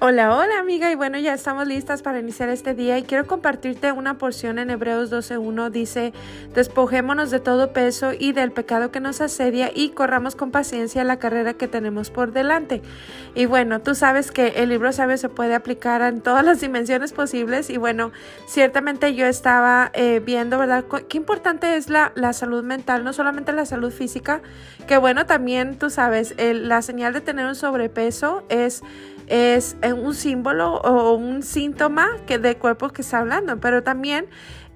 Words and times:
Hola, 0.00 0.36
hola 0.36 0.58
amiga 0.58 0.90
y 0.90 0.96
bueno, 0.96 1.18
ya 1.18 1.34
estamos 1.34 1.68
listas 1.68 2.02
para 2.02 2.18
iniciar 2.18 2.48
este 2.48 2.74
día 2.74 2.98
y 2.98 3.04
quiero 3.04 3.26
compartirte 3.26 3.92
una 3.92 4.18
porción 4.18 4.58
en 4.58 4.70
Hebreos 4.70 5.10
12.1. 5.12 5.70
Dice, 5.70 6.12
despojémonos 6.52 7.30
de 7.30 7.38
todo 7.38 7.72
peso 7.72 8.12
y 8.18 8.32
del 8.32 8.50
pecado 8.50 8.90
que 8.90 8.98
nos 8.98 9.20
asedia 9.20 9.70
y 9.72 9.90
corramos 9.90 10.34
con 10.34 10.50
paciencia 10.50 11.04
la 11.04 11.18
carrera 11.18 11.54
que 11.54 11.68
tenemos 11.68 12.10
por 12.10 12.32
delante. 12.32 12.82
Y 13.36 13.46
bueno, 13.46 13.82
tú 13.82 13.94
sabes 13.94 14.32
que 14.32 14.48
el 14.56 14.70
libro 14.70 14.92
sabio 14.92 15.16
se 15.16 15.28
puede 15.28 15.54
aplicar 15.54 16.02
en 16.02 16.20
todas 16.20 16.44
las 16.44 16.60
dimensiones 16.60 17.12
posibles 17.12 17.70
y 17.70 17.76
bueno, 17.76 18.10
ciertamente 18.46 19.14
yo 19.14 19.26
estaba 19.26 19.90
eh, 19.94 20.20
viendo, 20.24 20.58
¿verdad? 20.58 20.84
Qué 21.08 21.16
importante 21.18 21.76
es 21.76 21.88
la, 21.88 22.10
la, 22.16 22.32
salud 22.32 22.64
mental, 22.64 23.04
no 23.04 23.12
solamente 23.12 23.52
la 23.52 23.64
salud 23.64 23.92
física, 23.92 24.42
que 24.88 24.96
bueno, 24.96 25.24
también 25.26 25.78
tú 25.78 25.88
sabes, 25.88 26.34
la 26.38 26.82
señal 26.82 27.12
de 27.12 27.20
tener 27.20 27.46
un 27.46 27.54
sobrepeso 27.54 28.44
es 28.48 28.82
es 29.26 29.76
un 29.82 30.14
símbolo 30.14 30.74
o 30.74 31.14
un 31.14 31.42
síntoma 31.42 32.08
que 32.26 32.38
de 32.38 32.56
cuerpo 32.56 32.90
que 32.90 33.02
está 33.02 33.18
hablando, 33.18 33.58
pero 33.58 33.82
también 33.82 34.26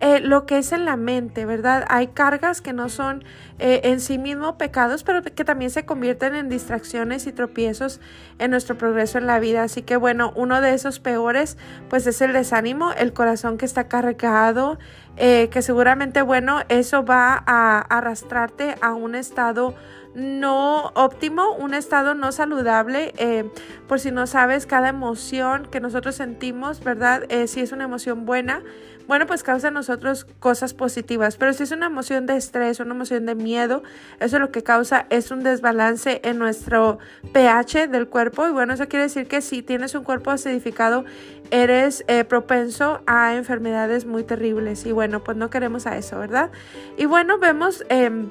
eh, 0.00 0.20
lo 0.20 0.46
que 0.46 0.58
es 0.58 0.70
en 0.70 0.84
la 0.84 0.96
mente, 0.96 1.44
¿verdad? 1.44 1.84
Hay 1.88 2.08
cargas 2.08 2.60
que 2.60 2.72
no 2.72 2.88
son 2.88 3.24
eh, 3.58 3.80
en 3.82 3.98
sí 3.98 4.16
mismo 4.16 4.56
pecados, 4.56 5.02
pero 5.02 5.22
que 5.24 5.44
también 5.44 5.72
se 5.72 5.84
convierten 5.84 6.36
en 6.36 6.48
distracciones 6.48 7.26
y 7.26 7.32
tropiezos 7.32 8.00
en 8.38 8.52
nuestro 8.52 8.78
progreso 8.78 9.18
en 9.18 9.26
la 9.26 9.40
vida. 9.40 9.64
Así 9.64 9.82
que 9.82 9.96
bueno, 9.96 10.32
uno 10.36 10.60
de 10.60 10.72
esos 10.72 11.00
peores, 11.00 11.58
pues 11.88 12.06
es 12.06 12.20
el 12.20 12.32
desánimo, 12.32 12.92
el 12.92 13.12
corazón 13.12 13.58
que 13.58 13.64
está 13.64 13.88
cargado, 13.88 14.78
eh, 15.16 15.48
que 15.50 15.62
seguramente, 15.62 16.22
bueno, 16.22 16.60
eso 16.68 17.04
va 17.04 17.42
a 17.44 17.80
arrastrarte 17.80 18.76
a 18.80 18.94
un 18.94 19.16
estado 19.16 19.74
no 20.18 20.92
óptimo, 20.94 21.52
un 21.52 21.74
estado 21.74 22.14
no 22.14 22.32
saludable. 22.32 23.14
Eh, 23.16 23.48
por 23.86 24.00
si 24.00 24.10
no 24.10 24.26
sabes, 24.26 24.66
cada 24.66 24.88
emoción 24.88 25.66
que 25.70 25.80
nosotros 25.80 26.16
sentimos, 26.16 26.82
¿verdad? 26.82 27.24
Eh, 27.28 27.46
si 27.46 27.60
es 27.60 27.72
una 27.72 27.84
emoción 27.84 28.26
buena, 28.26 28.62
bueno, 29.06 29.26
pues 29.26 29.42
causa 29.42 29.68
a 29.68 29.70
nosotros 29.70 30.26
cosas 30.38 30.74
positivas. 30.74 31.36
Pero 31.36 31.54
si 31.54 31.62
es 31.62 31.70
una 31.70 31.86
emoción 31.86 32.26
de 32.26 32.36
estrés, 32.36 32.78
una 32.78 32.94
emoción 32.94 33.24
de 33.24 33.34
miedo, 33.34 33.82
eso 34.20 34.38
lo 34.38 34.50
que 34.50 34.62
causa 34.62 35.06
es 35.08 35.30
un 35.30 35.42
desbalance 35.42 36.20
en 36.24 36.38
nuestro 36.38 36.98
pH 37.32 37.88
del 37.88 38.08
cuerpo. 38.08 38.46
Y 38.46 38.50
bueno, 38.50 38.74
eso 38.74 38.86
quiere 38.86 39.04
decir 39.04 39.26
que 39.26 39.40
si 39.40 39.62
tienes 39.62 39.94
un 39.94 40.04
cuerpo 40.04 40.30
acidificado, 40.30 41.06
eres 41.50 42.04
eh, 42.08 42.24
propenso 42.24 43.00
a 43.06 43.34
enfermedades 43.34 44.04
muy 44.04 44.24
terribles. 44.24 44.84
Y 44.84 44.92
bueno, 44.92 45.24
pues 45.24 45.38
no 45.38 45.48
queremos 45.48 45.86
a 45.86 45.96
eso, 45.96 46.18
¿verdad? 46.18 46.50
Y 46.98 47.06
bueno, 47.06 47.38
vemos... 47.38 47.84
Em, 47.88 48.28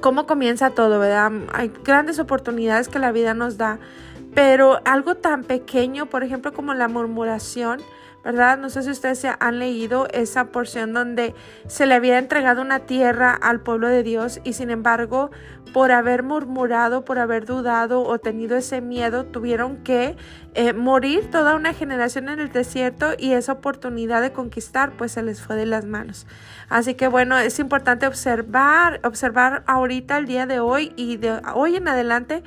cómo 0.00 0.26
comienza 0.26 0.70
todo, 0.70 0.98
¿verdad? 0.98 1.32
Hay 1.52 1.72
grandes 1.84 2.18
oportunidades 2.18 2.88
que 2.88 2.98
la 2.98 3.12
vida 3.12 3.34
nos 3.34 3.56
da, 3.58 3.78
pero 4.34 4.80
algo 4.84 5.16
tan 5.16 5.44
pequeño, 5.44 6.06
por 6.06 6.22
ejemplo, 6.22 6.52
como 6.52 6.74
la 6.74 6.88
murmuración, 6.88 7.80
¿verdad? 8.24 8.58
No 8.58 8.68
sé 8.68 8.82
si 8.82 8.90
ustedes 8.90 9.24
han 9.38 9.58
leído 9.58 10.08
esa 10.12 10.46
porción 10.46 10.92
donde 10.92 11.34
se 11.66 11.86
le 11.86 11.94
había 11.94 12.18
entregado 12.18 12.62
una 12.62 12.80
tierra 12.80 13.32
al 13.32 13.60
pueblo 13.60 13.88
de 13.88 14.02
Dios 14.02 14.40
y 14.44 14.52
sin 14.52 14.70
embargo, 14.70 15.30
por 15.72 15.92
haber 15.92 16.22
murmurado, 16.22 17.04
por 17.04 17.18
haber 17.18 17.44
dudado 17.44 18.02
o 18.02 18.18
tenido 18.18 18.56
ese 18.56 18.80
miedo, 18.80 19.26
tuvieron 19.26 19.78
que 19.78 20.16
eh, 20.54 20.72
morir 20.72 21.30
toda 21.30 21.54
una 21.54 21.72
generación 21.72 22.28
en 22.28 22.40
el 22.40 22.50
desierto 22.50 23.12
y 23.18 23.32
esa 23.32 23.52
oportunidad 23.52 24.22
de 24.22 24.32
conquistar 24.32 24.92
pues 24.92 25.12
se 25.12 25.22
les 25.22 25.40
fue 25.40 25.56
de 25.56 25.66
las 25.66 25.84
manos. 25.84 26.26
Así 26.68 26.94
que 26.94 27.06
bueno, 27.08 27.38
es 27.38 27.58
importante 27.58 28.06
observar, 28.06 29.00
observar 29.04 29.62
ahorita 29.66 30.18
el 30.18 30.26
día 30.26 30.46
de 30.46 30.60
hoy 30.60 30.92
y 30.96 31.16
de 31.16 31.40
hoy 31.54 31.76
en 31.76 31.86
adelante 31.88 32.42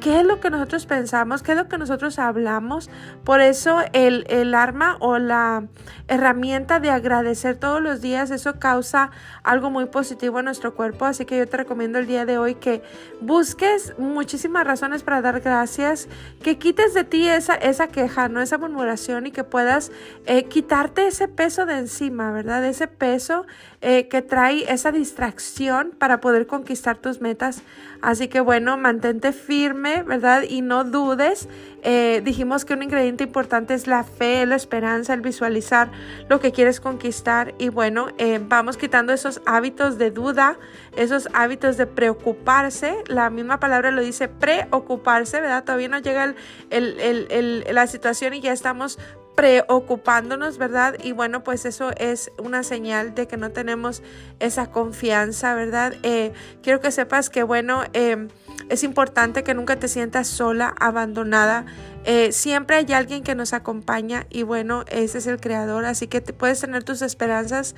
qué 0.00 0.20
es 0.20 0.26
lo 0.26 0.40
que 0.40 0.50
nosotros 0.50 0.86
pensamos, 0.86 1.42
qué 1.42 1.52
es 1.52 1.58
lo 1.58 1.68
que 1.68 1.78
nosotros 1.78 2.18
hablamos. 2.18 2.90
Por 3.24 3.40
eso 3.40 3.80
el, 3.92 4.26
el 4.28 4.54
arma 4.54 4.96
o 5.00 5.15
la 5.18 5.64
herramienta 6.08 6.80
de 6.80 6.90
agradecer 6.90 7.56
todos 7.56 7.82
los 7.82 8.00
días, 8.00 8.30
eso 8.30 8.58
causa 8.58 9.10
algo 9.42 9.70
muy 9.70 9.86
positivo 9.86 10.38
en 10.38 10.46
nuestro 10.46 10.74
cuerpo. 10.74 11.04
Así 11.04 11.24
que 11.24 11.38
yo 11.38 11.48
te 11.48 11.56
recomiendo 11.56 11.98
el 11.98 12.06
día 12.06 12.24
de 12.24 12.38
hoy 12.38 12.54
que 12.54 12.82
busques 13.20 13.94
muchísimas 13.98 14.66
razones 14.66 15.02
para 15.02 15.22
dar 15.22 15.40
gracias, 15.40 16.08
que 16.42 16.58
quites 16.58 16.94
de 16.94 17.04
ti 17.04 17.28
esa, 17.28 17.54
esa 17.54 17.88
queja, 17.88 18.28
no 18.28 18.40
esa 18.40 18.58
murmuración 18.58 19.26
y 19.26 19.30
que 19.30 19.44
puedas 19.44 19.90
eh, 20.26 20.44
quitarte 20.44 21.06
ese 21.06 21.28
peso 21.28 21.66
de 21.66 21.78
encima, 21.78 22.30
¿verdad? 22.30 22.64
Ese 22.64 22.88
peso 22.88 23.46
eh, 23.80 24.08
que 24.08 24.22
trae 24.22 24.72
esa 24.72 24.92
distracción 24.92 25.92
para 25.98 26.20
poder 26.20 26.46
conquistar 26.46 26.96
tus 26.96 27.20
metas. 27.20 27.62
Así 28.02 28.28
que 28.28 28.40
bueno, 28.40 28.76
mantente 28.76 29.32
firme, 29.32 30.02
¿verdad? 30.02 30.42
Y 30.48 30.62
no 30.62 30.84
dudes. 30.84 31.48
Eh, 31.88 32.20
dijimos 32.24 32.64
que 32.64 32.74
un 32.74 32.82
ingrediente 32.82 33.22
importante 33.22 33.72
es 33.72 33.86
la 33.86 34.02
fe, 34.02 34.44
la 34.44 34.56
esperanza, 34.56 35.14
el 35.14 35.20
visualizar 35.20 35.92
lo 36.28 36.40
que 36.40 36.50
quieres 36.50 36.80
conquistar. 36.80 37.54
Y 37.58 37.68
bueno, 37.68 38.08
eh, 38.18 38.40
vamos 38.42 38.76
quitando 38.76 39.12
esos 39.12 39.40
hábitos 39.46 39.96
de 39.96 40.10
duda, 40.10 40.58
esos 40.96 41.28
hábitos 41.32 41.76
de 41.76 41.86
preocuparse. 41.86 42.96
La 43.06 43.30
misma 43.30 43.60
palabra 43.60 43.92
lo 43.92 44.02
dice 44.02 44.26
preocuparse, 44.26 45.40
¿verdad? 45.40 45.62
Todavía 45.62 45.88
no 45.88 46.00
llega 46.00 46.34
la 46.70 47.86
situación 47.86 48.34
y 48.34 48.40
ya 48.40 48.52
estamos 48.52 48.98
preocupándonos, 49.36 50.56
¿verdad? 50.56 50.96
Y 51.04 51.12
bueno, 51.12 51.44
pues 51.44 51.66
eso 51.66 51.90
es 51.98 52.32
una 52.38 52.62
señal 52.62 53.14
de 53.14 53.28
que 53.28 53.36
no 53.36 53.50
tenemos 53.50 54.02
esa 54.40 54.70
confianza, 54.70 55.54
¿verdad? 55.54 55.94
Eh, 56.02 56.32
quiero 56.62 56.80
que 56.80 56.90
sepas 56.90 57.28
que, 57.28 57.42
bueno, 57.42 57.82
em, 57.92 58.28
es 58.70 58.82
importante 58.82 59.44
que 59.44 59.54
nunca 59.54 59.76
te 59.76 59.88
sientas 59.88 60.26
sola, 60.26 60.74
abandonada. 60.80 61.66
Eh, 62.08 62.30
siempre 62.30 62.76
hay 62.76 62.92
alguien 62.92 63.24
que 63.24 63.34
nos 63.34 63.52
acompaña 63.52 64.26
y 64.30 64.44
bueno, 64.44 64.84
ese 64.88 65.18
es 65.18 65.26
el 65.26 65.40
creador, 65.40 65.84
así 65.84 66.06
que 66.06 66.20
puedes 66.20 66.60
tener 66.60 66.84
tus 66.84 67.02
esperanzas 67.02 67.74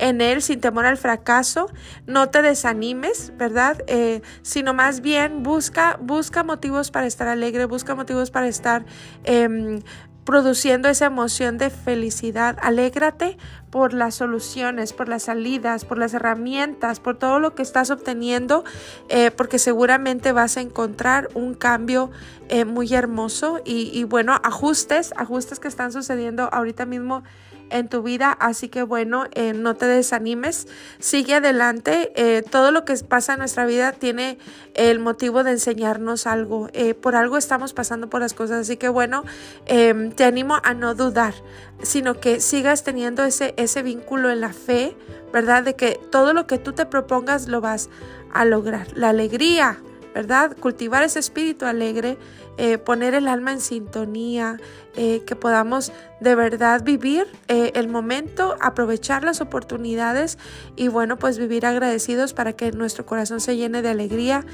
en 0.00 0.20
él 0.20 0.42
sin 0.42 0.60
temor 0.60 0.84
al 0.84 0.96
fracaso. 0.96 1.70
No 2.06 2.28
te 2.28 2.42
desanimes, 2.42 3.32
¿verdad? 3.36 3.82
Eh, 3.86 4.20
sino 4.42 4.74
más 4.74 5.00
bien 5.00 5.44
busca, 5.44 5.96
busca 6.00 6.42
motivos 6.42 6.90
para 6.90 7.06
estar 7.06 7.28
alegre, 7.28 7.66
busca 7.66 7.94
motivos 7.94 8.32
para 8.32 8.48
estar 8.48 8.84
em, 9.22 9.80
produciendo 10.28 10.90
esa 10.90 11.06
emoción 11.06 11.56
de 11.56 11.70
felicidad. 11.70 12.58
Alégrate 12.60 13.38
por 13.70 13.92
las 13.92 14.14
soluciones, 14.14 14.92
por 14.92 15.08
las 15.08 15.24
salidas, 15.24 15.84
por 15.84 15.98
las 15.98 16.14
herramientas, 16.14 17.00
por 17.00 17.16
todo 17.16 17.38
lo 17.38 17.54
que 17.54 17.62
estás 17.62 17.90
obteniendo, 17.90 18.64
eh, 19.08 19.30
porque 19.30 19.58
seguramente 19.58 20.32
vas 20.32 20.56
a 20.56 20.60
encontrar 20.60 21.28
un 21.34 21.54
cambio 21.54 22.10
eh, 22.48 22.64
muy 22.64 22.92
hermoso 22.94 23.60
y, 23.64 24.04
bueno, 24.04 24.40
ajustes, 24.42 25.12
ajustes 25.16 25.60
que 25.60 25.68
están 25.68 25.92
sucediendo 25.92 26.48
ahorita 26.50 26.86
mismo 26.86 27.22
en 27.70 27.88
tu 27.88 28.02
vida. 28.02 28.32
Así 28.32 28.70
que 28.70 28.82
bueno, 28.82 29.26
eh, 29.34 29.52
no 29.52 29.76
te 29.76 29.84
desanimes, 29.84 30.66
sigue 30.98 31.34
adelante. 31.34 32.44
Todo 32.50 32.70
lo 32.70 32.86
que 32.86 32.94
pasa 32.96 33.34
en 33.34 33.40
nuestra 33.40 33.66
vida 33.66 33.92
tiene 33.92 34.38
el 34.72 34.98
motivo 35.00 35.44
de 35.44 35.50
enseñarnos 35.50 36.26
algo. 36.26 36.70
Por 37.02 37.14
algo 37.16 37.36
estamos 37.36 37.74
pasando 37.74 38.08
por 38.08 38.22
las 38.22 38.32
cosas. 38.32 38.62
Así 38.62 38.78
que 38.78 38.88
bueno, 38.88 39.24
em, 39.66 40.10
te 40.12 40.24
animo 40.24 40.56
a 40.62 40.72
no 40.72 40.94
dudar, 40.94 41.34
sino 41.82 42.14
que 42.20 42.40
sigas 42.40 42.84
teniendo 42.84 43.22
ese, 43.24 43.54
ese 43.58 43.82
vínculo 43.82 44.30
en 44.30 44.40
la 44.40 44.52
fe, 44.52 44.96
¿verdad? 45.32 45.62
De 45.62 45.74
que 45.74 46.00
todo 46.10 46.32
lo 46.32 46.46
que 46.46 46.58
tú 46.58 46.72
te 46.72 46.86
propongas 46.86 47.48
lo 47.48 47.60
vas 47.60 47.90
a 48.32 48.44
lograr. 48.44 48.86
La 48.94 49.10
alegría, 49.10 49.80
¿verdad? 50.14 50.56
Cultivar 50.58 51.02
ese 51.02 51.18
espíritu 51.18 51.66
alegre, 51.66 52.18
eh, 52.56 52.78
poner 52.78 53.14
el 53.14 53.28
alma 53.28 53.52
en 53.52 53.60
sintonía, 53.60 54.58
eh, 54.96 55.22
que 55.24 55.36
podamos 55.36 55.92
de 56.18 56.34
verdad 56.34 56.82
vivir 56.82 57.26
eh, 57.46 57.70
el 57.76 57.86
momento, 57.86 58.56
aprovechar 58.60 59.22
las 59.22 59.40
oportunidades 59.40 60.38
y 60.74 60.88
bueno, 60.88 61.18
pues 61.18 61.38
vivir 61.38 61.66
agradecidos 61.66 62.32
para 62.32 62.54
que 62.54 62.72
nuestro 62.72 63.06
corazón 63.06 63.40
se 63.40 63.56
llene 63.56 63.80
de 63.80 63.90
alegría 63.90 64.44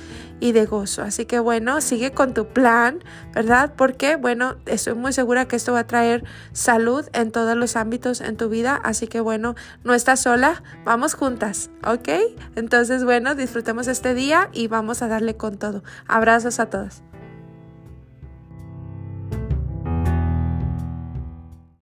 y 0.41 0.53
de 0.53 0.67
gozo. 0.67 1.01
Así 1.01 1.25
que 1.25 1.39
bueno, 1.39 1.81
sigue 1.81 2.13
con 2.13 2.35
tu 2.35 2.47
plan, 2.49 3.03
¿verdad? 3.33 3.73
Porque 3.75 4.17
bueno, 4.17 4.57
estoy 4.67 4.93
muy 4.93 5.15
segura 5.15 5.49
que 5.49 5.57
esto 5.57 5.73
va 5.73 5.79
a 5.79 5.87
traer 5.87 6.25
salud 6.53 7.07
en 7.15 7.31
todos 7.31 7.57
los 7.57 7.77
ámbitos 7.77 8.21
en 8.21 8.37
tu 8.37 8.51
vida. 8.51 8.79
Así 8.85 9.07
que 9.07 9.21
bueno, 9.21 9.55
no 9.83 9.95
estás 9.95 10.21
sola, 10.21 10.63
vamos 10.85 11.15
juntas, 11.15 11.71
¿ok? 11.87 12.09
Entonces 12.55 13.05
bueno, 13.05 13.35
disfrutemos 13.35 13.89
este 13.89 14.13
día 14.13 14.51
y 14.53 14.69
vamos 14.69 15.01
a 15.01 15.09
darle 15.09 15.37
con 15.45 15.59
todo. 15.59 15.83
Abrazos 16.09 16.59
a 16.59 16.71
todos. 16.71 17.03